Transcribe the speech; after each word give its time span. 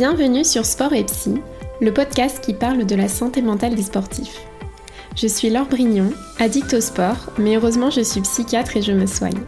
Bienvenue 0.00 0.46
sur 0.46 0.64
Sport 0.64 0.94
et 0.94 1.04
Psy, 1.04 1.34
le 1.82 1.92
podcast 1.92 2.40
qui 2.40 2.54
parle 2.54 2.86
de 2.86 2.94
la 2.94 3.06
santé 3.06 3.42
mentale 3.42 3.74
des 3.74 3.82
sportifs. 3.82 4.40
Je 5.14 5.26
suis 5.26 5.50
Laure 5.50 5.66
Brignon, 5.66 6.10
addict 6.38 6.72
au 6.72 6.80
sport, 6.80 7.30
mais 7.36 7.56
heureusement 7.56 7.90
je 7.90 8.00
suis 8.00 8.22
psychiatre 8.22 8.78
et 8.78 8.80
je 8.80 8.92
me 8.92 9.04
soigne. 9.04 9.42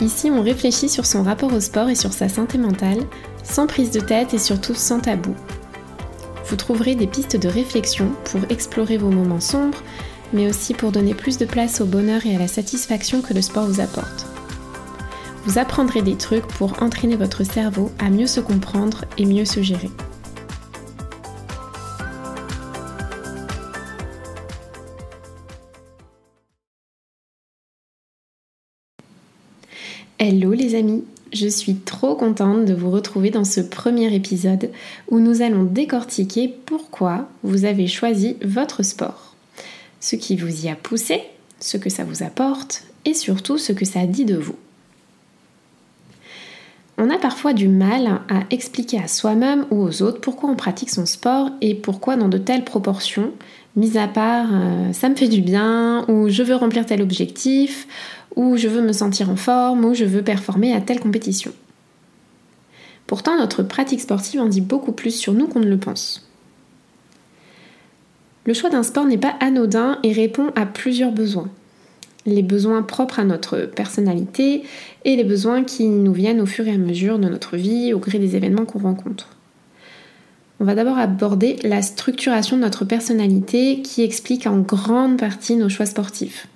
Ici, 0.00 0.28
on 0.28 0.42
réfléchit 0.42 0.88
sur 0.88 1.06
son 1.06 1.22
rapport 1.22 1.52
au 1.52 1.60
sport 1.60 1.88
et 1.88 1.94
sur 1.94 2.12
sa 2.12 2.28
santé 2.28 2.58
mentale, 2.58 2.98
sans 3.44 3.68
prise 3.68 3.92
de 3.92 4.00
tête 4.00 4.34
et 4.34 4.38
surtout 4.38 4.74
sans 4.74 4.98
tabou. 4.98 5.36
Vous 6.46 6.56
trouverez 6.56 6.96
des 6.96 7.06
pistes 7.06 7.36
de 7.36 7.48
réflexion 7.48 8.10
pour 8.24 8.40
explorer 8.48 8.96
vos 8.96 9.10
moments 9.10 9.38
sombres, 9.38 9.84
mais 10.32 10.48
aussi 10.48 10.74
pour 10.74 10.90
donner 10.90 11.14
plus 11.14 11.38
de 11.38 11.46
place 11.46 11.80
au 11.80 11.86
bonheur 11.86 12.26
et 12.26 12.34
à 12.34 12.40
la 12.40 12.48
satisfaction 12.48 13.22
que 13.22 13.34
le 13.34 13.42
sport 13.42 13.68
vous 13.68 13.80
apporte. 13.80 14.27
Vous 15.48 15.56
apprendrez 15.56 16.02
des 16.02 16.16
trucs 16.16 16.46
pour 16.46 16.82
entraîner 16.82 17.16
votre 17.16 17.42
cerveau 17.42 17.90
à 17.98 18.10
mieux 18.10 18.26
se 18.26 18.38
comprendre 18.38 19.06
et 19.16 19.24
mieux 19.24 19.46
se 19.46 19.62
gérer. 19.62 19.88
Hello 30.18 30.52
les 30.52 30.74
amis, 30.74 31.04
je 31.32 31.48
suis 31.48 31.76
trop 31.76 32.14
contente 32.14 32.66
de 32.66 32.74
vous 32.74 32.90
retrouver 32.90 33.30
dans 33.30 33.44
ce 33.44 33.62
premier 33.62 34.14
épisode 34.14 34.70
où 35.10 35.18
nous 35.18 35.40
allons 35.40 35.64
décortiquer 35.64 36.54
pourquoi 36.66 37.26
vous 37.42 37.64
avez 37.64 37.86
choisi 37.86 38.36
votre 38.44 38.82
sport, 38.82 39.34
ce 40.00 40.14
qui 40.14 40.36
vous 40.36 40.66
y 40.66 40.68
a 40.68 40.76
poussé, 40.76 41.22
ce 41.58 41.78
que 41.78 41.88
ça 41.88 42.04
vous 42.04 42.22
apporte 42.22 42.84
et 43.06 43.14
surtout 43.14 43.56
ce 43.56 43.72
que 43.72 43.86
ça 43.86 44.04
dit 44.04 44.26
de 44.26 44.36
vous. 44.36 44.56
On 47.00 47.10
a 47.10 47.18
parfois 47.18 47.52
du 47.52 47.68
mal 47.68 48.20
à 48.28 48.42
expliquer 48.50 48.98
à 48.98 49.06
soi-même 49.06 49.66
ou 49.70 49.80
aux 49.82 50.02
autres 50.02 50.20
pourquoi 50.20 50.50
on 50.50 50.56
pratique 50.56 50.90
son 50.90 51.06
sport 51.06 51.50
et 51.60 51.76
pourquoi 51.76 52.16
dans 52.16 52.28
de 52.28 52.38
telles 52.38 52.64
proportions, 52.64 53.32
mis 53.76 53.96
à 53.96 54.08
part 54.08 54.48
euh, 54.50 54.92
ça 54.92 55.08
me 55.08 55.14
fait 55.14 55.28
du 55.28 55.40
bien 55.40 56.04
ou 56.08 56.28
je 56.28 56.42
veux 56.42 56.56
remplir 56.56 56.84
tel 56.84 57.00
objectif 57.00 57.86
ou 58.34 58.56
je 58.56 58.66
veux 58.66 58.82
me 58.82 58.92
sentir 58.92 59.30
en 59.30 59.36
forme, 59.36 59.84
ou 59.84 59.94
je 59.94 60.04
veux 60.04 60.22
performer 60.22 60.72
à 60.72 60.80
telle 60.80 61.00
compétition. 61.00 61.52
Pourtant, 63.06 63.36
notre 63.36 63.62
pratique 63.62 64.00
sportive 64.00 64.40
en 64.40 64.46
dit 64.46 64.60
beaucoup 64.60 64.92
plus 64.92 65.10
sur 65.10 65.32
nous 65.32 65.48
qu'on 65.48 65.60
ne 65.60 65.68
le 65.68 65.78
pense. 65.78 66.28
Le 68.44 68.54
choix 68.54 68.70
d'un 68.70 68.82
sport 68.82 69.06
n'est 69.06 69.18
pas 69.18 69.34
anodin 69.40 69.98
et 70.02 70.12
répond 70.12 70.52
à 70.54 70.66
plusieurs 70.66 71.12
besoins. 71.12 71.48
Les 72.28 72.42
besoins 72.42 72.82
propres 72.82 73.20
à 73.20 73.24
notre 73.24 73.60
personnalité 73.60 74.62
et 75.06 75.16
les 75.16 75.24
besoins 75.24 75.64
qui 75.64 75.86
nous 75.88 76.12
viennent 76.12 76.42
au 76.42 76.46
fur 76.46 76.68
et 76.68 76.72
à 76.72 76.76
mesure 76.76 77.18
de 77.18 77.26
notre 77.26 77.56
vie, 77.56 77.94
au 77.94 77.98
gré 77.98 78.18
des 78.18 78.36
événements 78.36 78.66
qu'on 78.66 78.80
rencontre. 78.80 79.30
On 80.60 80.64
va 80.64 80.74
d'abord 80.74 80.98
aborder 80.98 81.56
la 81.62 81.80
structuration 81.80 82.56
de 82.56 82.62
notre 82.62 82.84
personnalité 82.84 83.80
qui 83.80 84.02
explique 84.02 84.46
en 84.46 84.58
grande 84.58 85.18
partie 85.18 85.56
nos 85.56 85.70
choix 85.70 85.86
sportifs. 85.86 86.48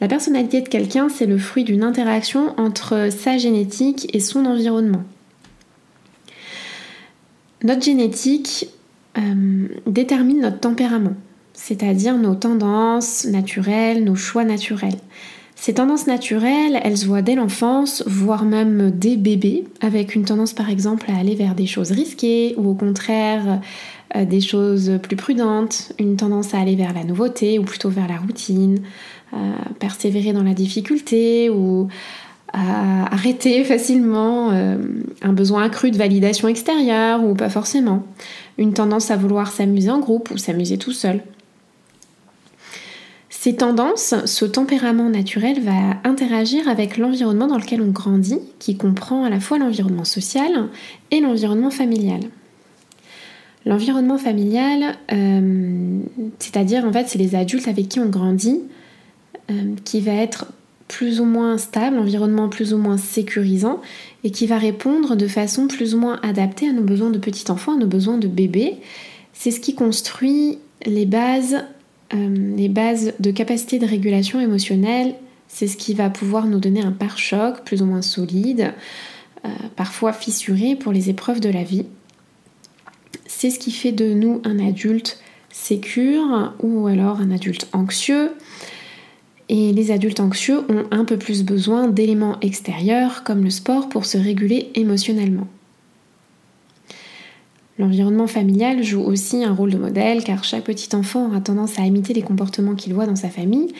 La 0.00 0.08
personnalité 0.08 0.62
de 0.62 0.68
quelqu'un, 0.68 1.10
c'est 1.10 1.26
le 1.26 1.36
fruit 1.36 1.64
d'une 1.64 1.82
interaction 1.82 2.58
entre 2.58 3.10
sa 3.10 3.36
génétique 3.36 4.08
et 4.14 4.20
son 4.20 4.46
environnement. 4.46 5.04
Notre 7.64 7.82
génétique 7.82 8.70
euh, 9.18 9.68
détermine 9.86 10.40
notre 10.40 10.60
tempérament, 10.60 11.16
c'est-à-dire 11.58 12.16
nos 12.16 12.36
tendances 12.36 13.24
naturelles, 13.24 14.04
nos 14.04 14.14
choix 14.14 14.44
naturels. 14.44 14.98
Ces 15.56 15.74
tendances 15.74 16.06
naturelles, 16.06 16.78
elles 16.84 16.96
se 16.96 17.06
voient 17.06 17.20
dès 17.20 17.34
l'enfance, 17.34 18.04
voire 18.06 18.44
même 18.44 18.92
dès 18.94 19.16
bébé, 19.16 19.64
avec 19.80 20.14
une 20.14 20.24
tendance 20.24 20.52
par 20.52 20.70
exemple 20.70 21.10
à 21.10 21.18
aller 21.18 21.34
vers 21.34 21.56
des 21.56 21.66
choses 21.66 21.90
risquées 21.90 22.54
ou 22.56 22.70
au 22.70 22.74
contraire 22.74 23.60
euh, 24.14 24.24
des 24.24 24.40
choses 24.40 25.00
plus 25.02 25.16
prudentes, 25.16 25.92
une 25.98 26.16
tendance 26.16 26.54
à 26.54 26.60
aller 26.60 26.76
vers 26.76 26.94
la 26.94 27.02
nouveauté 27.02 27.58
ou 27.58 27.64
plutôt 27.64 27.90
vers 27.90 28.06
la 28.06 28.18
routine, 28.18 28.78
persévérer 29.78 30.32
dans 30.32 30.42
la 30.42 30.54
difficulté 30.54 31.50
ou 31.50 31.88
à 32.52 33.12
arrêter 33.12 33.64
facilement 33.72 34.50
euh, 34.52 34.78
un 35.22 35.32
besoin 35.32 35.64
accru 35.64 35.90
de 35.90 35.98
validation 35.98 36.48
extérieure 36.48 37.22
ou 37.24 37.34
pas 37.34 37.50
forcément, 37.50 38.04
une 38.56 38.72
tendance 38.72 39.10
à 39.10 39.16
vouloir 39.16 39.50
s'amuser 39.50 39.90
en 39.90 39.98
groupe 39.98 40.30
ou 40.30 40.38
s'amuser 40.38 40.78
tout 40.78 40.92
seul. 40.92 41.20
Ces 43.40 43.54
tendances, 43.54 44.16
ce 44.24 44.44
tempérament 44.44 45.10
naturel 45.10 45.60
va 45.62 46.00
interagir 46.02 46.68
avec 46.68 46.96
l'environnement 46.96 47.46
dans 47.46 47.56
lequel 47.56 47.80
on 47.80 47.92
grandit, 47.92 48.40
qui 48.58 48.76
comprend 48.76 49.22
à 49.22 49.30
la 49.30 49.38
fois 49.38 49.58
l'environnement 49.58 50.04
social 50.04 50.66
et 51.12 51.20
l'environnement 51.20 51.70
familial. 51.70 52.18
L'environnement 53.64 54.18
familial, 54.18 54.96
euh, 55.12 56.00
c'est-à-dire 56.40 56.84
en 56.84 56.92
fait 56.92 57.06
c'est 57.06 57.18
les 57.20 57.36
adultes 57.36 57.68
avec 57.68 57.88
qui 57.88 58.00
on 58.00 58.08
grandit, 58.08 58.60
euh, 59.52 59.74
qui 59.84 60.00
va 60.00 60.14
être 60.14 60.46
plus 60.88 61.20
ou 61.20 61.24
moins 61.24 61.58
stable, 61.58 61.96
environnement 61.96 62.48
plus 62.48 62.74
ou 62.74 62.78
moins 62.78 62.98
sécurisant 62.98 63.80
et 64.24 64.32
qui 64.32 64.48
va 64.48 64.58
répondre 64.58 65.14
de 65.14 65.28
façon 65.28 65.68
plus 65.68 65.94
ou 65.94 66.00
moins 66.00 66.18
adaptée 66.24 66.68
à 66.68 66.72
nos 66.72 66.82
besoins 66.82 67.10
de 67.10 67.18
petit 67.18 67.52
enfant, 67.52 67.76
à 67.76 67.78
nos 67.78 67.86
besoins 67.86 68.18
de 68.18 68.26
bébé. 68.26 68.78
C'est 69.32 69.52
ce 69.52 69.60
qui 69.60 69.76
construit 69.76 70.58
les 70.84 71.06
bases, 71.06 71.62
euh, 72.14 72.54
les 72.56 72.68
bases 72.68 73.14
de 73.18 73.30
capacité 73.30 73.78
de 73.78 73.86
régulation 73.86 74.40
émotionnelle. 74.40 75.14
C'est 75.48 75.66
ce 75.66 75.76
qui 75.76 75.94
va 75.94 76.10
pouvoir 76.10 76.46
nous 76.46 76.58
donner 76.58 76.82
un 76.82 76.92
pare-choc 76.92 77.64
plus 77.64 77.82
ou 77.82 77.86
moins 77.86 78.02
solide, 78.02 78.72
euh, 79.44 79.48
parfois 79.76 80.12
fissuré 80.12 80.76
pour 80.76 80.92
les 80.92 81.10
épreuves 81.10 81.40
de 81.40 81.48
la 81.48 81.64
vie. 81.64 81.86
C'est 83.26 83.50
ce 83.50 83.58
qui 83.58 83.70
fait 83.70 83.92
de 83.92 84.12
nous 84.12 84.40
un 84.44 84.58
adulte 84.58 85.20
sécure 85.50 86.54
ou 86.60 86.86
alors 86.86 87.20
un 87.20 87.30
adulte 87.30 87.68
anxieux, 87.72 88.32
et 89.48 89.72
les 89.72 89.90
adultes 89.90 90.20
anxieux 90.20 90.60
ont 90.68 90.84
un 90.90 91.04
peu 91.04 91.16
plus 91.16 91.42
besoin 91.42 91.88
d'éléments 91.88 92.38
extérieurs 92.40 93.24
comme 93.24 93.44
le 93.44 93.50
sport 93.50 93.88
pour 93.88 94.04
se 94.04 94.18
réguler 94.18 94.70
émotionnellement. 94.74 95.46
L'environnement 97.78 98.26
familial 98.26 98.82
joue 98.82 99.02
aussi 99.02 99.44
un 99.44 99.54
rôle 99.54 99.70
de 99.70 99.78
modèle 99.78 100.24
car 100.24 100.42
chaque 100.42 100.64
petit 100.64 100.94
enfant 100.96 101.26
aura 101.26 101.40
tendance 101.40 101.78
à 101.78 101.82
imiter 101.82 102.12
les 102.12 102.22
comportements 102.22 102.74
qu'il 102.74 102.92
voit 102.92 103.06
dans 103.06 103.16
sa 103.16 103.28
famille 103.28 103.72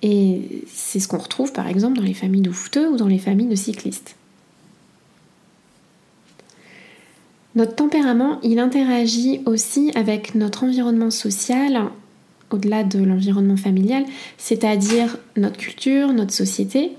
et 0.00 0.64
c'est 0.66 1.00
ce 1.00 1.06
qu'on 1.06 1.18
retrouve 1.18 1.52
par 1.52 1.68
exemple 1.68 1.98
dans 1.98 2.02
les 2.02 2.14
familles 2.14 2.40
de 2.40 2.50
footeux 2.50 2.88
ou 2.88 2.96
dans 2.96 3.06
les 3.06 3.18
familles 3.18 3.48
de 3.48 3.54
cyclistes. 3.54 4.16
Notre 7.54 7.74
tempérament, 7.74 8.40
il 8.42 8.58
interagit 8.58 9.42
aussi 9.44 9.92
avec 9.94 10.34
notre 10.34 10.64
environnement 10.64 11.10
social 11.10 11.90
au-delà 12.50 12.82
de 12.82 13.02
l'environnement 13.02 13.56
familial, 13.58 14.04
c'est-à-dire 14.38 15.18
notre 15.36 15.58
culture, 15.58 16.12
notre 16.12 16.32
société. 16.32 16.92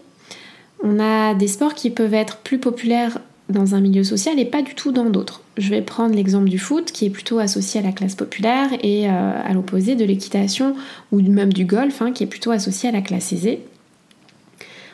On 0.84 1.00
a 1.00 1.34
des 1.34 1.48
sports 1.48 1.74
qui 1.74 1.90
peuvent 1.90 2.14
être 2.14 2.38
plus 2.38 2.60
populaires 2.60 3.20
dans 3.50 3.76
un 3.76 3.82
milieu 3.82 4.04
social 4.04 4.40
et 4.40 4.46
pas 4.46 4.62
du 4.62 4.74
tout 4.74 4.92
dans 4.92 5.10
d'autres. 5.10 5.42
Je 5.58 5.70
vais 5.70 5.82
prendre 5.82 6.16
l'exemple 6.16 6.50
du 6.50 6.60
foot 6.60 6.92
qui 6.92 7.06
est 7.06 7.10
plutôt 7.10 7.40
associé 7.40 7.80
à 7.80 7.84
la 7.84 7.92
classe 7.92 8.16
populaire 8.16 8.70
et 8.82 9.10
euh, 9.10 9.12
à 9.12 9.54
l'opposé 9.54 9.96
de 9.96 10.06
l'équitation 10.06 10.76
ou 11.12 11.22
même 11.22 11.52
du 11.52 11.66
golf 11.66 12.02
hein, 12.02 12.12
qui 12.12 12.24
est 12.24 12.28
plutôt 12.28 12.52
associé 12.52 12.90
à 12.90 12.92
la 12.92 13.02
classe 13.02 13.34
aisée. 13.34 13.62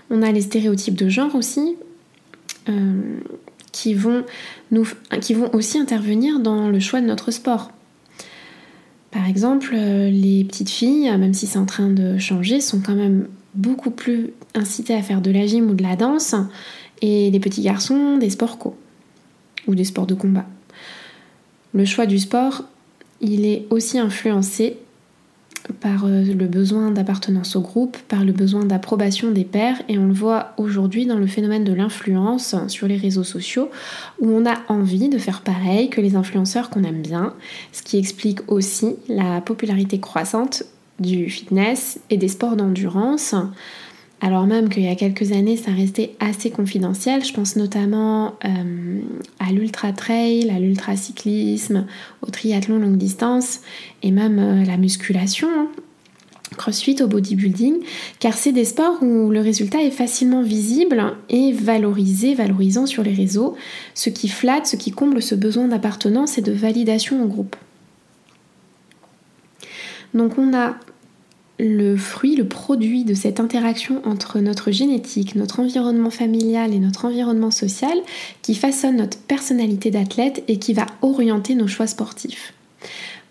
On 0.09 0.21
a 0.21 0.31
les 0.31 0.41
stéréotypes 0.41 0.95
de 0.95 1.09
genre 1.09 1.35
aussi 1.35 1.75
euh, 2.67 3.19
qui, 3.71 3.93
vont 3.93 4.23
nous, 4.71 4.87
qui 5.21 5.33
vont 5.35 5.53
aussi 5.53 5.77
intervenir 5.77 6.39
dans 6.39 6.69
le 6.69 6.79
choix 6.79 7.01
de 7.01 7.05
notre 7.05 7.31
sport. 7.31 7.71
Par 9.11 9.27
exemple, 9.27 9.73
euh, 9.73 10.09
les 10.09 10.43
petites 10.43 10.69
filles, 10.69 11.09
même 11.17 11.33
si 11.33 11.47
c'est 11.47 11.59
en 11.59 11.65
train 11.65 11.89
de 11.89 12.17
changer, 12.17 12.61
sont 12.61 12.79
quand 12.79 12.95
même 12.95 13.27
beaucoup 13.55 13.91
plus 13.91 14.31
incitées 14.55 14.93
à 14.93 15.01
faire 15.01 15.21
de 15.21 15.31
la 15.31 15.45
gym 15.45 15.69
ou 15.69 15.73
de 15.73 15.83
la 15.83 15.95
danse, 15.95 16.35
et 17.01 17.29
les 17.31 17.39
petits 17.39 17.61
garçons 17.61 18.17
des 18.17 18.29
sports 18.29 18.57
co. 18.57 18.75
Ou 19.67 19.75
des 19.75 19.83
sports 19.83 20.07
de 20.07 20.15
combat. 20.15 20.45
Le 21.73 21.85
choix 21.85 22.05
du 22.05 22.17
sport, 22.17 22.63
il 23.21 23.45
est 23.45 23.65
aussi 23.69 23.99
influencé 23.99 24.77
par 25.81 26.05
euh, 26.05 26.23
le 26.23 26.47
besoin 26.47 26.91
d'appartenance 26.91 27.55
au 27.55 27.61
groupe, 27.61 27.97
par 28.07 28.23
le 28.23 28.31
besoin 28.31 28.65
d'approbation 28.65 29.31
des 29.31 29.43
pairs, 29.43 29.81
et 29.87 29.97
on 29.97 30.07
le 30.07 30.13
voit 30.13 30.53
aujourd'hui 30.57 31.05
dans 31.05 31.17
le 31.17 31.27
phénomène 31.27 31.63
de 31.63 31.73
l'influence 31.73 32.55
sur 32.67 32.87
les 32.87 32.97
réseaux 32.97 33.23
sociaux, 33.23 33.69
où 34.19 34.29
on 34.29 34.45
a 34.45 34.55
envie 34.67 35.09
de 35.09 35.17
faire 35.17 35.41
pareil 35.41 35.89
que 35.89 36.01
les 36.01 36.15
influenceurs 36.15 36.69
qu'on 36.69 36.83
aime 36.83 37.01
bien, 37.01 37.33
ce 37.71 37.83
qui 37.83 37.97
explique 37.97 38.39
aussi 38.51 38.95
la 39.07 39.41
popularité 39.41 39.99
croissante 39.99 40.63
du 40.99 41.29
fitness 41.29 41.99
et 42.09 42.17
des 42.17 42.27
sports 42.27 42.55
d'endurance, 42.55 43.35
alors 44.21 44.47
même 44.47 44.69
qu'il 44.69 44.83
y 44.83 44.89
a 44.89 44.95
quelques 44.95 45.31
années 45.31 45.55
ça 45.57 45.71
restait 45.71 46.15
assez 46.19 46.49
confidentiel. 46.49 47.23
Je 47.23 47.33
pense 47.33 47.55
notamment 47.55 48.35
euh, 48.45 48.99
à 49.39 49.51
l'ultra 49.51 49.93
trail, 49.93 50.49
à 50.49 50.59
l'ultra 50.59 50.95
cyclisme, 50.95 51.85
au 52.21 52.29
triathlon 52.29 52.79
longue 52.79 52.97
distance 52.97 53.61
et 54.03 54.11
même 54.11 54.39
euh, 54.39 54.65
la 54.65 54.77
musculation. 54.77 55.47
Hein. 55.55 55.67
crossfit, 56.57 57.01
au 57.01 57.07
bodybuilding, 57.07 57.77
car 58.19 58.33
c'est 58.33 58.51
des 58.51 58.65
sports 58.65 59.01
où 59.01 59.29
le 59.29 59.39
résultat 59.39 59.81
est 59.81 59.91
facilement 59.91 60.41
visible 60.41 61.01
et 61.29 61.53
valorisé, 61.53 62.35
valorisant 62.35 62.85
sur 62.85 63.03
les 63.03 63.13
réseaux, 63.13 63.55
ce 63.93 64.09
qui 64.09 64.27
flatte, 64.27 64.67
ce 64.67 64.75
qui 64.75 64.91
comble 64.91 65.21
ce 65.21 65.35
besoin 65.35 65.67
d'appartenance 65.69 66.37
et 66.37 66.41
de 66.41 66.51
validation 66.51 67.23
au 67.23 67.27
groupe. 67.27 67.55
Donc 70.13 70.37
on 70.37 70.53
a 70.53 70.75
le 71.59 71.97
fruit, 71.97 72.35
le 72.35 72.47
produit 72.47 73.03
de 73.03 73.13
cette 73.13 73.39
interaction 73.39 74.01
entre 74.05 74.39
notre 74.39 74.71
génétique, 74.71 75.35
notre 75.35 75.59
environnement 75.59 76.09
familial 76.09 76.73
et 76.73 76.79
notre 76.79 77.05
environnement 77.05 77.51
social 77.51 77.97
qui 78.41 78.55
façonne 78.55 78.95
notre 78.95 79.17
personnalité 79.17 79.91
d'athlète 79.91 80.43
et 80.47 80.57
qui 80.57 80.73
va 80.73 80.85
orienter 81.01 81.55
nos 81.55 81.67
choix 81.67 81.87
sportifs. 81.87 82.53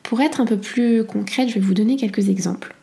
Pour 0.02 0.20
être 0.20 0.40
un 0.40 0.46
peu 0.46 0.58
plus 0.58 1.04
concrète, 1.04 1.48
je 1.48 1.54
vais 1.54 1.60
vous 1.60 1.74
donner 1.74 1.96
quelques 1.96 2.28
exemples. 2.28 2.74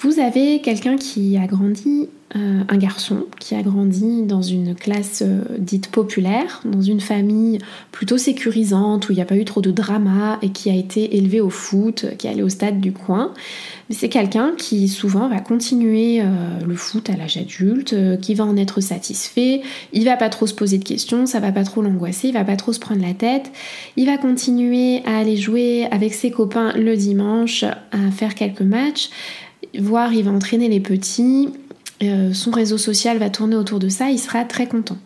Vous 0.00 0.18
avez 0.18 0.60
quelqu'un 0.60 0.96
qui 0.96 1.36
a 1.36 1.46
grandi, 1.46 2.08
euh, 2.36 2.60
un 2.68 2.76
garçon 2.76 3.26
qui 3.40 3.56
a 3.56 3.62
grandi 3.62 4.22
dans 4.22 4.40
une 4.40 4.76
classe 4.76 5.24
euh, 5.26 5.42
dite 5.58 5.88
populaire, 5.88 6.60
dans 6.64 6.80
une 6.80 7.00
famille 7.00 7.58
plutôt 7.90 8.18
sécurisante 8.18 9.08
où 9.08 9.12
il 9.12 9.16
n'y 9.16 9.22
a 9.22 9.24
pas 9.24 9.36
eu 9.36 9.44
trop 9.44 9.60
de 9.60 9.72
drama 9.72 10.38
et 10.40 10.50
qui 10.50 10.70
a 10.70 10.74
été 10.74 11.16
élevé 11.16 11.40
au 11.40 11.50
foot, 11.50 12.06
qui 12.18 12.28
est 12.28 12.30
allé 12.30 12.44
au 12.44 12.48
stade 12.48 12.80
du 12.80 12.92
coin. 12.92 13.32
Mais 13.88 13.96
c'est 13.96 14.08
quelqu'un 14.08 14.52
qui 14.56 14.86
souvent 14.86 15.28
va 15.28 15.40
continuer 15.40 16.20
euh, 16.20 16.24
le 16.64 16.76
foot 16.76 17.10
à 17.10 17.16
l'âge 17.16 17.36
adulte, 17.36 17.96
qui 18.20 18.34
va 18.34 18.44
en 18.44 18.56
être 18.56 18.80
satisfait, 18.80 19.62
il 19.92 20.04
va 20.04 20.16
pas 20.16 20.28
trop 20.28 20.46
se 20.46 20.54
poser 20.54 20.78
de 20.78 20.84
questions, 20.84 21.26
ça 21.26 21.40
va 21.40 21.50
pas 21.50 21.64
trop 21.64 21.82
l'angoisser, 21.82 22.28
il 22.28 22.34
va 22.34 22.44
pas 22.44 22.56
trop 22.56 22.72
se 22.72 22.78
prendre 22.78 23.02
la 23.02 23.14
tête, 23.14 23.50
il 23.96 24.06
va 24.06 24.18
continuer 24.18 25.02
à 25.04 25.18
aller 25.18 25.36
jouer 25.36 25.88
avec 25.90 26.14
ses 26.14 26.30
copains 26.30 26.74
le 26.74 26.96
dimanche, 26.96 27.64
à 27.64 28.10
faire 28.12 28.36
quelques 28.36 28.60
matchs 28.60 29.10
voir, 29.78 30.12
il 30.12 30.24
va 30.24 30.30
entraîner 30.30 30.68
les 30.68 30.80
petits, 30.80 31.50
euh, 32.02 32.32
son 32.32 32.50
réseau 32.50 32.78
social 32.78 33.18
va 33.18 33.30
tourner 33.30 33.56
autour 33.56 33.78
de 33.78 33.88
ça, 33.88 34.10
il 34.10 34.18
sera 34.18 34.44
très 34.44 34.66
content. 34.66 34.96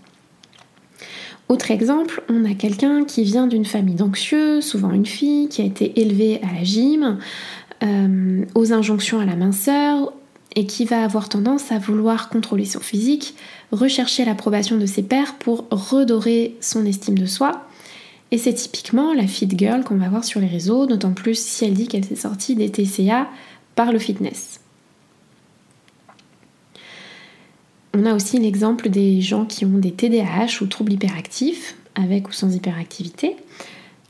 Autre 1.48 1.70
exemple, 1.70 2.22
on 2.28 2.44
a 2.44 2.54
quelqu'un 2.54 3.04
qui 3.04 3.22
vient 3.22 3.46
d'une 3.46 3.66
famille 3.66 3.96
d'anxieux, 3.96 4.60
souvent 4.60 4.92
une 4.92 5.06
fille, 5.06 5.48
qui 5.48 5.60
a 5.60 5.64
été 5.64 6.00
élevée 6.00 6.40
à 6.42 6.54
la 6.54 6.64
gym, 6.64 7.18
euh, 7.82 8.44
aux 8.54 8.72
injonctions 8.72 9.20
à 9.20 9.26
la 9.26 9.36
minceur, 9.36 10.12
et 10.56 10.66
qui 10.66 10.84
va 10.84 11.02
avoir 11.04 11.28
tendance 11.28 11.72
à 11.72 11.78
vouloir 11.78 12.28
contrôler 12.28 12.64
son 12.64 12.80
physique, 12.80 13.34
rechercher 13.72 14.24
l'approbation 14.24 14.78
de 14.78 14.86
ses 14.86 15.02
pairs 15.02 15.34
pour 15.34 15.66
redorer 15.70 16.56
son 16.60 16.86
estime 16.86 17.18
de 17.18 17.26
soi. 17.26 17.66
Et 18.30 18.38
c'est 18.38 18.54
typiquement 18.54 19.12
la 19.12 19.26
fit 19.26 19.48
girl 19.54 19.84
qu'on 19.84 19.96
va 19.96 20.08
voir 20.08 20.24
sur 20.24 20.40
les 20.40 20.46
réseaux, 20.46 20.86
d'autant 20.86 21.12
plus 21.12 21.38
si 21.38 21.64
elle 21.64 21.74
dit 21.74 21.88
qu'elle 21.88 22.04
s'est 22.04 22.16
sortie 22.16 22.54
des 22.54 22.70
TCA 22.70 23.28
par 23.74 23.92
le 23.92 23.98
fitness. 23.98 24.60
On 27.94 28.06
a 28.06 28.14
aussi 28.14 28.38
l'exemple 28.38 28.88
des 28.88 29.20
gens 29.20 29.44
qui 29.44 29.64
ont 29.64 29.78
des 29.78 29.92
TDAH 29.92 30.62
ou 30.62 30.66
troubles 30.66 30.92
hyperactifs, 30.92 31.76
avec 31.94 32.28
ou 32.28 32.32
sans 32.32 32.52
hyperactivité, 32.52 33.36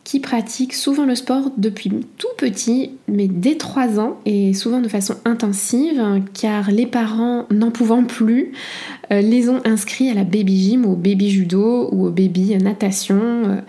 qui 0.05 0.21
pratiquent 0.21 0.75
souvent 0.75 1.05
le 1.05 1.15
sport 1.15 1.51
depuis 1.59 1.91
tout 2.17 2.29
petit, 2.39 2.93
mais 3.09 3.29
dès 3.29 3.57
3 3.57 4.01
ans, 4.01 4.19
et 4.25 4.55
souvent 4.55 4.81
de 4.81 4.89
façon 4.89 5.17
intensive, 5.27 6.03
car 6.33 6.71
les 6.71 6.87
parents, 6.87 7.47
n'en 7.51 7.71
pouvant 7.71 8.05
plus, 8.05 8.53
euh, 9.13 9.21
les 9.21 9.51
ont 9.51 9.61
inscrits 9.65 10.11
à 10.11 10.15
la 10.15 10.25
baby 10.25 10.63
gym, 10.63 10.87
au 10.87 10.97
baby 10.97 11.31
judo 11.31 11.89
ou 11.93 12.07
au 12.07 12.11
baby 12.11 12.57
natation 12.57 13.21
euh, 13.21 13.61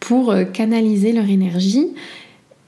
pour 0.00 0.32
euh, 0.32 0.44
canaliser 0.44 1.12
leur 1.12 1.28
énergie 1.28 1.88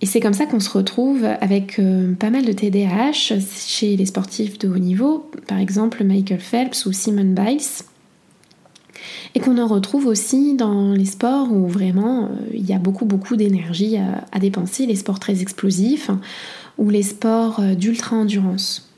et 0.05 0.07
c'est 0.07 0.21
comme 0.21 0.35
ça 0.35 0.45
qu'on 0.45 0.61
se 0.61 0.69
retrouve 0.69 1.25
avec 1.41 1.79
euh, 1.79 2.13
pas 2.13 2.29
mal 2.29 2.45
de 2.45 2.53
TDAH 2.53 3.39
chez 3.57 3.97
les 3.97 4.05
sportifs 4.05 4.59
de 4.59 4.69
haut 4.69 4.77
niveau, 4.77 5.31
par 5.49 5.59
exemple 5.59 6.05
Michael 6.05 6.41
Phelps 6.41 6.85
ou 6.85 6.93
Simon 6.93 7.33
Biles. 7.33 7.87
Et 9.35 9.41
qu'on 9.41 9.57
en 9.57 9.67
retrouve 9.67 10.07
aussi 10.07 10.57
dans 10.57 10.93
les 10.93 11.07
sports 11.07 11.51
où 11.51 11.67
vraiment 11.69 12.25
euh, 12.25 12.29
il 12.53 12.69
y 12.69 12.75
a 12.75 12.79
beaucoup 12.79 13.07
beaucoup 13.07 13.37
d'énergie 13.37 13.97
à, 13.97 14.39
dépenser, 14.39 14.85
les 14.85 14.97
sports 14.97 15.21
très 15.21 15.41
explosifs 15.41 16.11
ou 16.77 16.91
les 16.91 17.03
sports 17.03 17.61
euh, 17.61 17.75
d'ultra-endurance. 17.75 18.93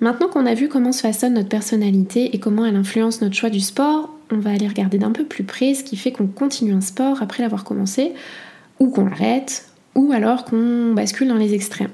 Maintenant 0.00 0.28
qu'on 0.28 0.46
a 0.46 0.54
vu 0.54 0.68
comment 0.68 0.92
se 0.92 1.00
façonne 1.00 1.34
notre 1.34 1.48
personnalité 1.48 2.32
et 2.32 2.38
comment 2.38 2.64
elle 2.64 2.76
influence 2.76 3.22
notre 3.22 3.34
choix 3.34 3.50
du 3.50 3.58
sport, 3.58 4.14
on 4.30 4.38
va 4.38 4.50
aller 4.50 4.68
regarder 4.68 4.98
d'un 4.98 5.12
peu 5.12 5.24
plus 5.24 5.44
près 5.44 5.74
ce 5.74 5.84
qui 5.84 5.96
fait 5.96 6.12
qu'on 6.12 6.26
continue 6.26 6.72
un 6.72 6.80
sport 6.80 7.22
après 7.22 7.42
l'avoir 7.42 7.64
commencé, 7.64 8.12
ou 8.78 8.90
qu'on 8.90 9.06
l'arrête, 9.06 9.68
ou 9.94 10.12
alors 10.12 10.44
qu'on 10.44 10.92
bascule 10.94 11.28
dans 11.28 11.36
les 11.36 11.54
extrêmes. 11.54 11.90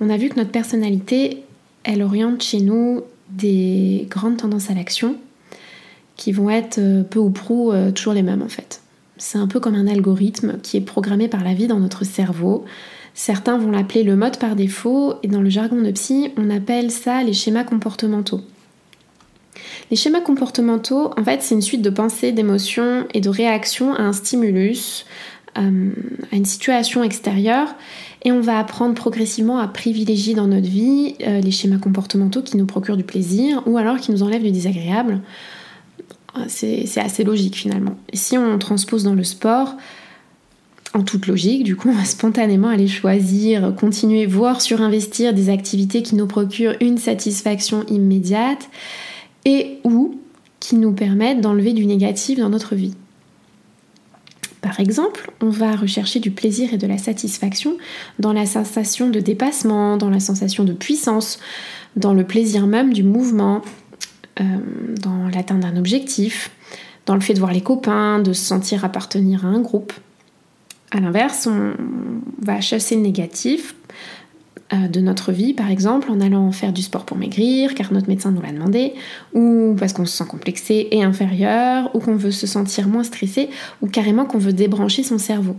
On 0.00 0.10
a 0.10 0.16
vu 0.16 0.28
que 0.28 0.36
notre 0.36 0.50
personnalité, 0.50 1.44
elle 1.84 2.02
oriente 2.02 2.42
chez 2.42 2.60
nous 2.60 3.02
des 3.30 4.06
grandes 4.10 4.38
tendances 4.38 4.70
à 4.70 4.74
l'action 4.74 5.16
qui 6.16 6.32
vont 6.32 6.50
être 6.50 6.78
euh, 6.78 7.02
peu 7.02 7.18
ou 7.18 7.30
prou 7.30 7.72
euh, 7.72 7.90
toujours 7.90 8.12
les 8.12 8.22
mêmes 8.22 8.42
en 8.42 8.48
fait. 8.48 8.80
C'est 9.16 9.38
un 9.38 9.46
peu 9.46 9.60
comme 9.60 9.74
un 9.74 9.86
algorithme 9.86 10.58
qui 10.62 10.76
est 10.76 10.80
programmé 10.80 11.28
par 11.28 11.44
la 11.44 11.54
vie 11.54 11.66
dans 11.66 11.78
notre 11.78 12.04
cerveau. 12.04 12.64
Certains 13.14 13.58
vont 13.58 13.70
l'appeler 13.70 14.02
le 14.02 14.16
mode 14.16 14.38
par 14.38 14.56
défaut 14.56 15.14
et 15.22 15.28
dans 15.28 15.40
le 15.40 15.50
jargon 15.50 15.80
de 15.80 15.90
psy, 15.92 16.32
on 16.36 16.50
appelle 16.50 16.90
ça 16.90 17.22
les 17.22 17.32
schémas 17.32 17.64
comportementaux. 17.64 18.40
Les 19.90 19.96
schémas 19.96 20.20
comportementaux, 20.20 21.12
en 21.16 21.24
fait, 21.24 21.42
c'est 21.42 21.54
une 21.54 21.62
suite 21.62 21.82
de 21.82 21.90
pensées, 21.90 22.32
d'émotions 22.32 23.06
et 23.14 23.20
de 23.20 23.28
réactions 23.28 23.94
à 23.94 24.02
un 24.02 24.12
stimulus, 24.12 25.06
euh, 25.58 25.90
à 26.32 26.36
une 26.36 26.44
situation 26.44 27.02
extérieure, 27.02 27.74
et 28.22 28.32
on 28.32 28.40
va 28.40 28.58
apprendre 28.58 28.94
progressivement 28.94 29.58
à 29.58 29.68
privilégier 29.68 30.34
dans 30.34 30.46
notre 30.48 30.68
vie 30.68 31.14
euh, 31.26 31.40
les 31.40 31.50
schémas 31.50 31.78
comportementaux 31.78 32.42
qui 32.42 32.56
nous 32.56 32.66
procurent 32.66 32.96
du 32.96 33.04
plaisir 33.04 33.62
ou 33.66 33.78
alors 33.78 33.98
qui 33.98 34.10
nous 34.10 34.22
enlèvent 34.22 34.42
du 34.42 34.50
désagréable. 34.50 35.20
C'est 36.48 36.98
assez 36.98 37.22
logique 37.22 37.54
finalement. 37.54 37.96
Et 38.12 38.16
si 38.16 38.36
on 38.36 38.58
transpose 38.58 39.04
dans 39.04 39.14
le 39.14 39.22
sport, 39.22 39.76
en 40.92 41.02
toute 41.02 41.28
logique, 41.28 41.62
du 41.62 41.76
coup, 41.76 41.90
on 41.90 41.92
va 41.92 42.04
spontanément 42.04 42.68
aller 42.68 42.88
choisir, 42.88 43.72
continuer, 43.76 44.26
voire 44.26 44.60
surinvestir 44.60 45.32
des 45.32 45.48
activités 45.48 46.02
qui 46.02 46.16
nous 46.16 46.26
procurent 46.26 46.74
une 46.80 46.98
satisfaction 46.98 47.84
immédiate 47.86 48.68
et 49.44 49.78
ou 49.84 50.18
qui 50.60 50.76
nous 50.76 50.92
permettent 50.92 51.40
d'enlever 51.40 51.72
du 51.72 51.86
négatif 51.86 52.38
dans 52.38 52.48
notre 52.48 52.74
vie. 52.74 52.94
Par 54.64 54.80
exemple, 54.80 55.30
on 55.42 55.50
va 55.50 55.76
rechercher 55.76 56.20
du 56.20 56.30
plaisir 56.30 56.72
et 56.72 56.78
de 56.78 56.86
la 56.86 56.96
satisfaction 56.96 57.76
dans 58.18 58.32
la 58.32 58.46
sensation 58.46 59.10
de 59.10 59.20
dépassement, 59.20 59.98
dans 59.98 60.08
la 60.08 60.20
sensation 60.20 60.64
de 60.64 60.72
puissance, 60.72 61.38
dans 61.96 62.14
le 62.14 62.24
plaisir 62.24 62.66
même 62.66 62.94
du 62.94 63.02
mouvement, 63.02 63.60
euh, 64.40 64.44
dans 65.00 65.28
l'atteinte 65.28 65.60
d'un 65.60 65.76
objectif, 65.76 66.50
dans 67.04 67.14
le 67.14 67.20
fait 67.20 67.34
de 67.34 67.40
voir 67.40 67.52
les 67.52 67.60
copains, 67.60 68.20
de 68.20 68.32
se 68.32 68.42
sentir 68.42 68.86
appartenir 68.86 69.44
à 69.44 69.48
un 69.48 69.60
groupe. 69.60 69.92
A 70.92 71.00
l'inverse, 71.00 71.46
on 71.46 71.72
va 72.40 72.62
chasser 72.62 72.94
le 72.94 73.02
négatif 73.02 73.74
de 74.76 75.00
notre 75.00 75.32
vie, 75.32 75.54
par 75.54 75.70
exemple, 75.70 76.10
en 76.10 76.20
allant 76.20 76.50
faire 76.52 76.72
du 76.72 76.82
sport 76.82 77.04
pour 77.04 77.16
maigrir, 77.16 77.74
car 77.74 77.92
notre 77.92 78.08
médecin 78.08 78.30
nous 78.30 78.42
l'a 78.42 78.52
demandé, 78.52 78.94
ou 79.32 79.74
parce 79.78 79.92
qu'on 79.92 80.06
se 80.06 80.16
sent 80.16 80.26
complexé 80.28 80.88
et 80.90 81.02
inférieur, 81.02 81.90
ou 81.94 82.00
qu'on 82.00 82.16
veut 82.16 82.30
se 82.30 82.46
sentir 82.46 82.88
moins 82.88 83.04
stressé, 83.04 83.48
ou 83.82 83.86
carrément 83.86 84.24
qu'on 84.24 84.38
veut 84.38 84.52
débrancher 84.52 85.02
son 85.02 85.18
cerveau. 85.18 85.56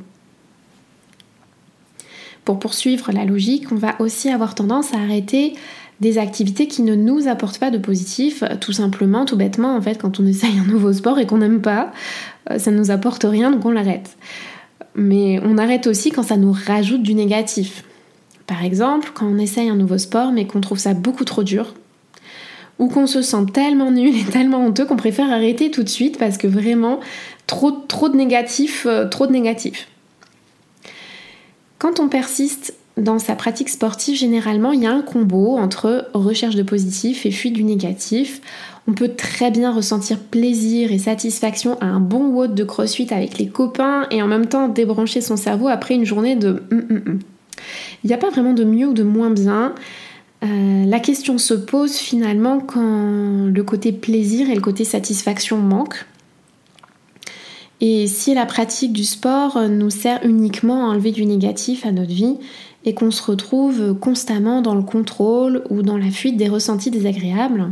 Pour 2.44 2.60
poursuivre 2.60 3.12
la 3.12 3.26
logique, 3.26 3.72
on 3.72 3.76
va 3.76 3.96
aussi 4.00 4.30
avoir 4.30 4.54
tendance 4.54 4.94
à 4.94 4.98
arrêter 4.98 5.56
des 6.00 6.18
activités 6.18 6.68
qui 6.68 6.82
ne 6.82 6.96
nous 6.96 7.28
apportent 7.28 7.58
pas 7.58 7.72
de 7.72 7.78
positif, 7.78 8.44
tout 8.60 8.74
simplement, 8.74 9.26
tout 9.26 9.38
bêtement, 9.38 9.76
en 9.76 9.82
fait, 9.82 10.00
quand 10.00 10.20
on 10.20 10.26
essaye 10.26 10.58
un 10.60 10.72
nouveau 10.72 10.94
sport 10.94 11.20
et 11.20 11.26
qu'on 11.26 11.38
n'aime 11.38 11.62
pas, 11.62 11.92
euh, 12.52 12.60
ça 12.60 12.72
ne 12.72 12.78
nous 12.78 12.92
apporte 12.92 13.24
rien, 13.24 13.52
donc 13.52 13.66
on 13.66 13.72
l'arrête. 13.72 14.18
Mais 14.96 15.40
on 15.44 15.58
arrête 15.58 15.88
aussi 15.88 16.12
quand 16.12 16.24
ça 16.24 16.38
nous 16.38 16.54
rajoute 16.54 17.02
du 17.02 17.16
négatif. 17.16 17.84
Par 18.48 18.64
exemple, 18.64 19.12
quand 19.14 19.28
on 19.28 19.38
essaye 19.38 19.70
un 19.70 19.76
nouveau 19.76 19.98
sport 19.98 20.32
mais 20.32 20.46
qu'on 20.46 20.62
trouve 20.62 20.80
ça 20.80 20.94
beaucoup 20.94 21.26
trop 21.26 21.44
dur, 21.44 21.74
ou 22.80 22.88
qu'on 22.88 23.08
se 23.08 23.22
sent 23.22 23.46
tellement 23.54 23.92
nul 23.92 24.16
et 24.16 24.24
tellement 24.24 24.66
honteux 24.66 24.86
qu'on 24.86 24.98
préfère 24.98 25.32
arrêter 25.32 25.72
tout 25.72 25.84
de 25.84 25.90
suite 25.90 26.18
parce 26.18 26.38
que 26.38 26.48
vraiment 26.48 27.00
trop, 27.48 27.72
trop 27.72 28.10
de 28.10 28.16
négatifs, 28.16 28.86
euh, 28.86 29.08
trop 29.08 29.28
de 29.28 29.32
négatifs. 29.32 29.88
Quand 31.80 32.00
on 32.00 32.10
persiste 32.10 32.74
dans 32.98 33.20
sa 33.20 33.36
pratique 33.36 33.70
sportive, 33.70 34.18
généralement, 34.18 34.72
il 34.72 34.82
y 34.82 34.88
a 34.88 34.92
un 34.92 35.02
combo 35.02 35.58
entre 35.58 36.08
recherche 36.14 36.56
de 36.56 36.64
positif 36.64 37.26
et 37.26 37.32
fuite 37.32 37.54
du 37.54 37.64
négatif. 37.64 38.42
On 38.88 38.94
peut 38.94 39.10
très 39.10 39.52
bien 39.52 39.74
ressentir 39.74 40.20
plaisir 40.20 40.92
et 40.92 41.00
satisfaction 41.00 41.78
à 41.82 41.86
un 41.86 42.00
bon 42.00 42.28
WOD 42.28 42.56
de 42.56 42.64
crossfit 42.64 43.14
avec 43.14 43.38
les 43.38 43.48
copains 43.48 44.08
et 44.12 44.22
en 44.22 44.28
même 44.28 44.46
temps 44.46 44.70
débrancher 44.70 45.22
son 45.22 45.36
cerveau 45.36 45.68
après 45.68 45.96
une 45.96 46.06
journée 46.06 46.36
de 46.36 46.64
hum, 46.72 46.86
hum, 46.90 47.04
hum. 47.06 47.20
Il 48.06 48.10
n'y 48.10 48.14
a 48.14 48.20
pas 48.20 48.30
vraiment 48.30 48.54
de 48.54 48.64
mieux 48.64 48.90
ou 48.90 48.94
de 48.94 49.02
moins 49.02 49.32
bien. 49.32 49.74
Euh, 50.44 50.86
la 50.86 51.00
question 51.00 51.40
se 51.40 51.56
pose 51.56 51.96
finalement 51.96 52.60
quand 52.60 53.48
le 53.48 53.64
côté 53.64 53.92
plaisir 53.92 54.48
et 54.48 54.54
le 54.54 54.62
côté 54.62 54.84
satisfaction 54.84 55.58
manquent. 55.58 56.06
Et 57.82 58.06
si 58.06 58.36
la 58.36 58.46
pratique 58.46 58.94
du 58.94 59.04
sport 59.04 59.60
nous 59.70 59.90
sert 59.90 60.20
uniquement 60.24 60.86
à 60.86 60.94
enlever 60.94 61.12
du 61.12 61.26
négatif 61.26 61.84
à 61.84 61.92
notre 61.92 62.14
vie 62.14 62.38
et 62.86 62.94
qu'on 62.94 63.10
se 63.10 63.24
retrouve 63.24 63.96
constamment 63.96 64.62
dans 64.62 64.76
le 64.76 64.84
contrôle 64.84 65.64
ou 65.72 65.82
dans 65.82 65.98
la 65.98 66.12
fuite 66.12 66.38
des 66.38 66.48
ressentis 66.48 66.92
désagréables, 66.92 67.72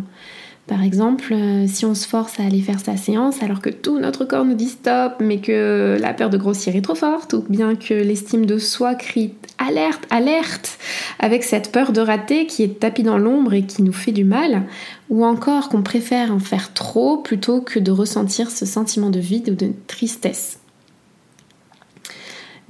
par 0.68 0.82
exemple, 0.82 1.34
euh, 1.34 1.68
si 1.68 1.86
on 1.86 1.94
se 1.94 2.08
force 2.08 2.40
à 2.40 2.44
aller 2.44 2.62
faire 2.62 2.80
sa 2.80 2.96
séance 2.96 3.44
alors 3.44 3.60
que 3.60 3.70
tout 3.70 4.00
notre 4.00 4.24
corps 4.24 4.46
nous 4.46 4.54
dit 4.54 4.70
stop, 4.70 5.16
mais 5.20 5.40
que 5.40 5.98
la 6.00 6.14
peur 6.14 6.30
de 6.30 6.38
grossir 6.38 6.76
est 6.76 6.82
trop 6.82 6.96
forte, 6.96 7.34
ou 7.34 7.44
bien 7.50 7.76
que 7.76 7.94
l'estime 7.94 8.46
de 8.46 8.58
soi 8.58 8.96
crie 8.96 9.34
alerte, 9.58 10.04
alerte, 10.10 10.78
avec 11.20 11.44
cette 11.44 11.72
peur 11.72 11.92
de 11.92 12.00
rater 12.00 12.48
qui 12.48 12.64
est 12.64 12.80
tapis 12.80 13.04
dans 13.04 13.18
l'ombre 13.18 13.54
et 13.54 13.64
qui 13.64 13.84
nous 13.84 13.94
fait 13.94 14.14
du 14.14 14.24
mal, 14.24 14.64
ou 15.10 15.26
encore 15.26 15.68
qu'on 15.68 15.84
préfère 15.84 16.34
en 16.34 16.40
faire 16.40 16.74
trop 16.74 17.18
plutôt 17.18 17.60
que 17.60 17.80
de 17.80 17.92
ressentir 17.92 18.50
ce 18.50 18.66
sentiment 18.66 19.10
de 19.10 19.20
vide 19.20 19.50
ou 19.50 19.56
de 19.56 19.72
tristesse. 19.88 20.60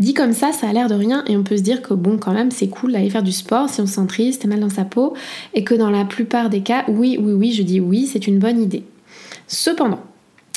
Dit 0.04 0.14
comme 0.14 0.34
ça, 0.34 0.52
ça 0.52 0.68
a 0.68 0.74
l'air 0.74 0.90
de 0.90 0.96
rien 0.96 1.24
et 1.28 1.38
on 1.38 1.44
peut 1.44 1.56
se 1.56 1.62
dire 1.62 1.82
que 1.82 1.94
bon, 1.94 2.18
quand 2.18 2.34
même, 2.34 2.52
c'est 2.52 2.68
cool 2.68 2.92
d'aller 2.92 3.10
faire 3.10 3.24
du 3.24 3.32
sport 3.32 3.70
si 3.70 3.80
on 3.80 3.88
se 3.88 3.94
sent 3.94 4.08
triste, 4.08 4.46
mal 4.46 4.60
dans 4.60 4.70
sa 4.70 4.84
peau 4.84 5.14
et 5.54 5.64
que 5.64 5.74
dans 5.74 5.90
la 5.90 6.04
plupart 6.04 6.50
des 6.50 6.60
cas, 6.60 6.84
oui, 6.90 7.18
oui, 7.22 7.32
oui, 7.32 7.54
je 7.54 7.64
dis 7.64 7.80
oui, 7.80 8.06
c'est 8.06 8.28
une 8.28 8.38
bonne 8.38 8.62
idée. 8.62 8.84
Cependant, 9.48 10.02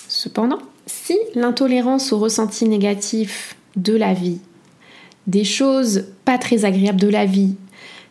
cependant, 0.08 0.58
si 0.86 1.16
l'intolérance 1.36 2.12
au 2.12 2.18
ressenti 2.18 2.66
négatif 2.66 3.54
de 3.76 3.94
la 3.94 4.14
vie, 4.14 4.40
des 5.28 5.44
choses 5.44 6.06
pas 6.24 6.38
très 6.38 6.64
agréables 6.64 7.00
de 7.00 7.06
la 7.06 7.24
vie, 7.24 7.54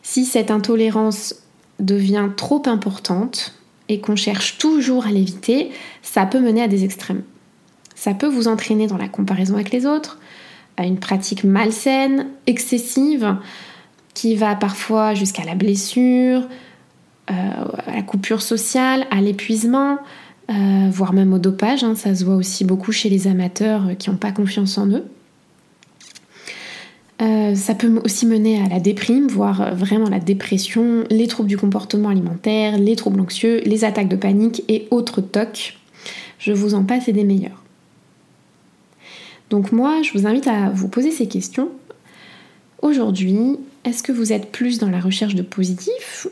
si 0.03 0.23
cette 0.23 0.51
intolérance 0.51 1.35
devient 1.81 2.29
trop 2.37 2.63
importante 2.65 3.55
et 3.89 3.99
qu'on 3.99 4.15
cherche 4.15 4.57
toujours 4.57 5.05
à 5.05 5.11
l'éviter, 5.11 5.71
ça 6.01 6.25
peut 6.25 6.39
mener 6.39 6.61
à 6.61 6.69
des 6.69 6.85
extrêmes. 6.85 7.23
Ça 7.93 8.13
peut 8.13 8.27
vous 8.27 8.47
entraîner 8.47 8.87
dans 8.87 8.97
la 8.97 9.09
comparaison 9.09 9.55
avec 9.55 9.71
les 9.71 9.85
autres, 9.85 10.17
à 10.77 10.85
une 10.85 10.97
pratique 10.97 11.43
malsaine, 11.43 12.27
excessive, 12.47 13.37
qui 14.13 14.35
va 14.35 14.55
parfois 14.55 15.13
jusqu'à 15.13 15.43
la 15.43 15.55
blessure, 15.55 16.41
euh, 17.29 17.33
à 17.87 17.95
la 17.95 18.01
coupure 18.01 18.41
sociale, 18.41 19.07
à 19.11 19.21
l'épuisement, 19.21 19.97
euh, 20.49 20.89
voire 20.91 21.13
même 21.13 21.33
au 21.33 21.39
dopage. 21.39 21.83
Hein. 21.83 21.95
ça 21.95 22.15
se 22.15 22.23
voit 22.23 22.35
aussi 22.35 22.65
beaucoup 22.65 22.91
chez 22.91 23.09
les 23.09 23.27
amateurs 23.27 23.97
qui 23.97 24.09
n'ont 24.09 24.17
pas 24.17 24.31
confiance 24.31 24.77
en 24.77 24.87
eux. 24.87 25.05
Euh, 27.21 27.55
ça 27.55 27.75
peut 27.75 27.91
aussi 28.03 28.25
mener 28.25 28.61
à 28.61 28.67
la 28.67 28.79
déprime, 28.79 29.27
voire 29.27 29.73
vraiment 29.73 30.09
la 30.09 30.19
dépression, 30.19 31.05
les 31.09 31.27
troubles 31.27 31.49
du 31.49 31.57
comportement 31.57 32.09
alimentaire, 32.09 32.77
les 32.77 32.95
troubles 32.95 33.21
anxieux, 33.21 33.61
les 33.65 33.85
attaques 33.85 34.09
de 34.09 34.17
panique 34.17 34.63
et 34.67 34.87
autres 34.91 35.21
tocs. 35.21 35.77
Je 36.39 36.51
vous 36.51 36.73
en 36.73 36.83
passe 36.83 37.07
et 37.07 37.13
des 37.13 37.23
meilleurs. 37.23 37.64
Donc 39.49 39.71
moi, 39.71 40.01
je 40.01 40.17
vous 40.17 40.27
invite 40.27 40.47
à 40.47 40.69
vous 40.69 40.87
poser 40.87 41.11
ces 41.11 41.27
questions. 41.27 41.69
Aujourd'hui, 42.81 43.57
est-ce 43.83 44.03
que 44.03 44.11
vous 44.11 44.33
êtes 44.33 44.51
plus 44.51 44.79
dans 44.79 44.89
la 44.89 44.99
recherche 44.99 45.35
de 45.35 45.43
positif 45.43 46.27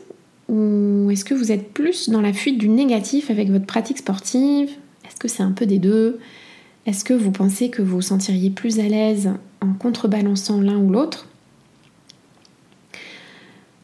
ou 0.48 1.08
est-ce 1.10 1.24
que 1.24 1.34
vous 1.34 1.52
êtes 1.52 1.72
plus 1.72 2.10
dans 2.10 2.20
la 2.20 2.32
fuite 2.32 2.58
du 2.58 2.68
négatif 2.68 3.30
avec 3.30 3.50
votre 3.50 3.66
pratique 3.66 3.98
sportive? 3.98 4.70
Est-ce 5.06 5.16
que 5.16 5.28
c'est 5.28 5.42
un 5.42 5.52
peu 5.52 5.66
des 5.66 5.78
deux? 5.78 6.18
Est-ce 6.86 7.04
que 7.04 7.14
vous 7.14 7.30
pensez 7.30 7.70
que 7.70 7.80
vous 7.80 7.96
vous 7.96 8.02
sentiriez 8.02 8.50
plus 8.50 8.78
à 8.78 8.88
l'aise 8.88 9.30
en 9.62 9.72
contrebalançant 9.72 10.60
l'un 10.60 10.76
ou 10.76 10.90
l'autre? 10.90 11.28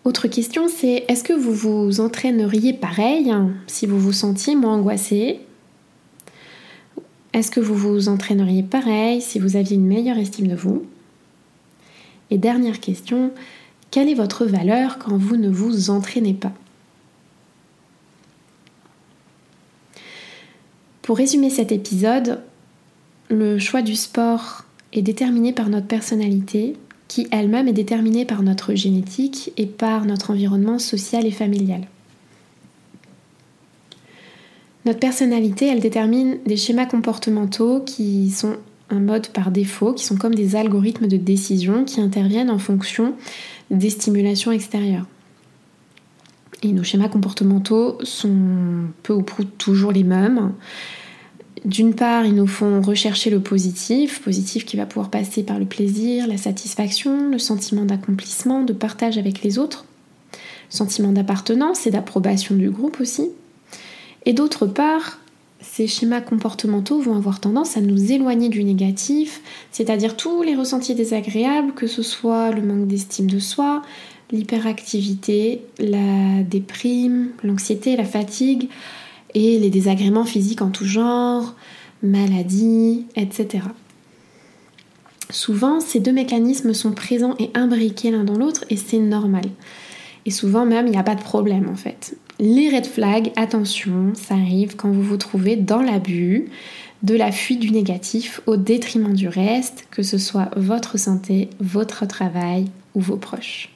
Autre 0.05 0.29
question, 0.29 0.69
c'est 0.69 1.05
est-ce 1.09 1.25
que 1.25 1.33
vous 1.33 1.53
vous 1.53 2.01
entraîneriez 2.01 2.73
pareil 2.73 3.33
si 3.67 3.87
vous 3.87 3.99
vous 3.99 4.13
sentiez 4.13 4.55
moins 4.55 4.75
angoissé? 4.75 5.41
Est-ce 7.33 7.51
que 7.51 7.61
vous 7.61 7.77
vous 7.77 8.09
entraîneriez 8.09 8.63
pareil 8.63 9.23
si 9.23 9.39
vous 9.39 9.57
aviez 9.57 9.77
une 9.77 9.87
meilleure 9.87 10.19
estime 10.19 10.49
de 10.49 10.57
vous? 10.57 10.85
Et 12.31 12.39
dernière 12.39 12.81
question, 12.81 13.33
quelle 13.91 14.09
est 14.09 14.15
votre 14.15 14.45
valeur 14.45 14.99
quand 14.99 15.17
vous 15.17 15.37
ne 15.37 15.49
vous 15.49 15.91
entraînez 15.91 16.35
pas? 16.35 16.53
Pour 21.03 21.17
résumer 21.17 21.51
cet 21.51 21.73
épisode, 21.73 22.41
le 23.29 23.59
choix 23.59 23.83
du 23.83 23.97
sport 23.97 24.65
est 24.93 25.03
déterminé 25.03 25.53
par 25.53 25.69
notre 25.69 25.87
personnalité, 25.87 26.77
qui 27.09 27.27
elle-même 27.33 27.69
est 27.69 27.73
déterminée 27.73 28.25
par 28.25 28.43
notre 28.43 28.75
génétique 28.75 29.53
et 29.57 29.67
par 29.67 30.05
notre 30.05 30.31
environnement 30.31 30.79
social 30.79 31.27
et 31.27 31.33
familial. 31.33 31.83
Notre 34.91 34.99
personnalité, 34.99 35.69
elle 35.69 35.79
détermine 35.79 36.39
des 36.47 36.57
schémas 36.57 36.85
comportementaux 36.85 37.79
qui 37.79 38.29
sont 38.29 38.57
un 38.91 38.99
mode 38.99 39.29
par 39.29 39.53
défaut, 39.53 39.93
qui 39.93 40.05
sont 40.05 40.17
comme 40.17 40.35
des 40.35 40.57
algorithmes 40.57 41.07
de 41.07 41.17
décision 41.17 41.85
qui 41.85 42.01
interviennent 42.01 42.51
en 42.51 42.59
fonction 42.59 43.15
des 43.71 43.89
stimulations 43.89 44.51
extérieures. 44.51 45.07
Et 46.65 46.73
nos 46.73 46.83
schémas 46.83 47.09
comportementaux 47.09 47.99
sont 48.03 48.35
peu 49.05 49.13
ou 49.13 49.23
prou 49.23 49.45
toujours 49.45 49.93
les 49.93 50.03
mêmes. 50.03 50.55
D'une 51.65 51.95
part, 51.95 52.27
ils 52.27 52.35
nous 52.35 52.49
font 52.49 52.83
rechercher 52.83 53.31
le 53.31 53.39
positif, 53.39 54.21
positif 54.23 54.67
qui 54.67 54.77
va 54.77 54.87
pouvoir 54.87 55.09
passer 55.09 55.45
par 55.45 55.61
le 55.61 55.67
plaisir, 55.67 56.27
la 56.27 56.37
satisfaction, 56.37 57.31
le 57.31 57.39
sentiment 57.39 57.85
d'accomplissement, 57.85 58.65
de 58.65 58.73
partage 58.73 59.19
avec 59.19 59.45
les 59.45 59.61
autres, 59.61 59.85
sentiment 60.69 61.13
d'appartenance 61.13 61.87
et 61.87 61.93
d'approbation 61.93 62.57
du 62.57 62.71
groupe 62.71 62.99
aussi. 63.01 63.31
Et 64.27 64.33
d'autre 64.33 64.67
part, 64.67 65.19
ces 65.61 65.87
schémas 65.87 66.21
comportementaux 66.21 67.01
vont 67.01 67.17
avoir 67.17 67.41
tendance 67.41 67.77
à 67.77 67.81
nous 67.81 68.13
éloigner 68.13 68.49
du 68.49 68.65
négatif, 68.65 69.41
c'est-à-dire 69.73 70.17
tous 70.17 70.43
les 70.43 70.55
ressentis 70.55 70.95
désagréables, 70.95 71.73
que 71.73 71.87
ce 71.87 72.03
soit 72.03 72.51
le 72.51 72.63
manque 72.63 72.87
d'estime 72.87 73.31
de 73.31 73.39
soi, 73.39 73.83
l'hyperactivité, 74.31 75.63
la 75.79 76.43
déprime, 76.43 77.31
l'anxiété, 77.43 77.97
la 77.97 78.05
fatigue 78.05 78.69
et 79.35 79.59
les 79.59 79.71
désagréments 79.71 80.25
physiques 80.25 80.63
en 80.63 80.71
tout 80.71 80.85
genre, 80.85 81.55
maladies, 82.03 83.07
etc. 83.17 83.65
Souvent, 85.31 85.81
ces 85.81 86.01
deux 86.01 86.13
mécanismes 86.13 86.75
sont 86.75 86.93
présents 86.93 87.35
et 87.39 87.51
imbriqués 87.55 88.11
l'un 88.11 88.25
dans 88.25 88.37
l'autre 88.37 88.65
et 88.71 88.77
c'est 88.77 88.99
normal. 88.99 89.45
Et 90.27 90.31
souvent 90.31 90.67
même, 90.67 90.87
il 90.87 90.91
n'y 90.91 90.99
a 90.99 91.03
pas 91.03 91.15
de 91.15 91.23
problème 91.23 91.69
en 91.69 91.77
fait. 91.77 92.17
Les 92.43 92.71
red 92.71 92.87
flags, 92.87 93.33
attention, 93.37 94.15
ça 94.15 94.33
arrive 94.33 94.75
quand 94.75 94.91
vous 94.91 95.03
vous 95.03 95.19
trouvez 95.19 95.57
dans 95.57 95.83
l'abus, 95.83 96.47
de 97.03 97.15
la 97.15 97.33
fuite 97.33 97.61
du 97.61 97.71
négatif 97.71 98.41
au 98.47 98.57
détriment 98.57 99.13
du 99.13 99.29
reste, 99.29 99.85
que 99.91 100.03
ce 100.03 100.17
soit 100.17 100.49
votre 100.57 100.99
santé, 100.99 101.51
votre 101.61 102.07
travail 102.07 102.69
ou 102.95 103.01
vos 103.01 103.19
proches. 103.19 103.69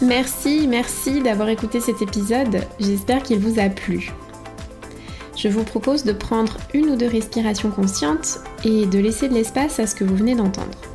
Merci, 0.00 0.66
merci 0.66 1.20
d'avoir 1.20 1.50
écouté 1.50 1.78
cet 1.80 2.00
épisode. 2.00 2.62
J'espère 2.80 3.22
qu'il 3.22 3.38
vous 3.38 3.60
a 3.60 3.68
plu. 3.68 4.10
Je 5.36 5.48
vous 5.48 5.64
propose 5.64 6.04
de 6.04 6.14
prendre 6.14 6.56
une 6.72 6.88
ou 6.88 6.96
deux 6.96 7.08
respirations 7.08 7.70
conscientes 7.70 8.38
et 8.64 8.86
de 8.86 8.98
laisser 8.98 9.28
de 9.28 9.34
l'espace 9.34 9.78
à 9.78 9.86
ce 9.86 9.94
que 9.94 10.04
vous 10.04 10.16
venez 10.16 10.34
d'entendre. 10.34 10.89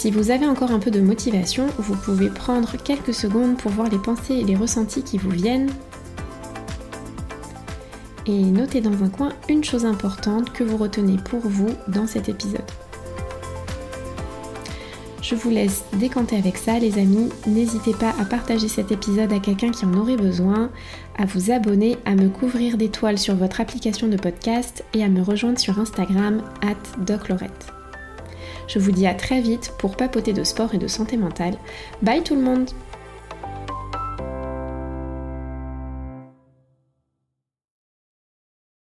Si 0.00 0.10
vous 0.10 0.30
avez 0.30 0.46
encore 0.46 0.70
un 0.70 0.78
peu 0.78 0.90
de 0.90 1.02
motivation, 1.02 1.66
vous 1.76 1.94
pouvez 1.94 2.30
prendre 2.30 2.78
quelques 2.82 3.12
secondes 3.12 3.58
pour 3.58 3.70
voir 3.70 3.90
les 3.90 3.98
pensées 3.98 4.36
et 4.36 4.44
les 4.44 4.56
ressentis 4.56 5.02
qui 5.02 5.18
vous 5.18 5.28
viennent. 5.28 5.68
Et 8.24 8.40
notez 8.44 8.80
dans 8.80 9.04
un 9.04 9.10
coin 9.10 9.34
une 9.50 9.62
chose 9.62 9.84
importante 9.84 10.54
que 10.54 10.64
vous 10.64 10.78
retenez 10.78 11.18
pour 11.18 11.40
vous 11.40 11.68
dans 11.88 12.06
cet 12.06 12.30
épisode. 12.30 12.64
Je 15.20 15.34
vous 15.34 15.50
laisse 15.50 15.84
décanter 15.92 16.38
avec 16.38 16.56
ça 16.56 16.78
les 16.78 16.98
amis. 16.98 17.28
N'hésitez 17.46 17.92
pas 17.92 18.14
à 18.18 18.24
partager 18.24 18.68
cet 18.68 18.92
épisode 18.92 19.34
à 19.34 19.38
quelqu'un 19.38 19.70
qui 19.70 19.84
en 19.84 19.92
aurait 19.92 20.16
besoin, 20.16 20.70
à 21.18 21.26
vous 21.26 21.50
abonner, 21.50 21.98
à 22.06 22.14
me 22.14 22.30
couvrir 22.30 22.78
d'étoiles 22.78 23.18
sur 23.18 23.34
votre 23.34 23.60
application 23.60 24.08
de 24.08 24.16
podcast 24.16 24.82
et 24.94 25.04
à 25.04 25.10
me 25.10 25.20
rejoindre 25.20 25.58
sur 25.58 25.78
Instagram 25.78 26.40
at 26.62 27.04
doclorette. 27.04 27.79
Je 28.70 28.78
vous 28.78 28.92
dis 28.92 29.08
à 29.08 29.14
très 29.14 29.40
vite 29.40 29.74
pour 29.78 29.96
papoter 29.96 30.32
de 30.32 30.44
sport 30.44 30.76
et 30.76 30.78
de 30.78 30.86
santé 30.86 31.16
mentale. 31.16 31.56
Bye 32.02 32.22
tout 32.22 32.36
le 32.36 32.42
monde 32.42 32.70